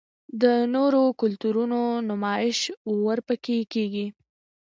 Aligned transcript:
د 0.41 0.43
نورو 0.73 1.01
کلتورونو 1.21 1.81
نمائش 2.09 2.59
ورپکښې 3.03 3.59
کـــــــــــــــــېږي 3.71 4.05